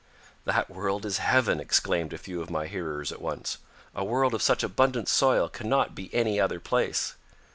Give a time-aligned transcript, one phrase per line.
[0.45, 3.59] "That world is heaven," exclaimed a few of my hearers at once.
[3.93, 7.13] "A world of such abundant soil cannot be any other place."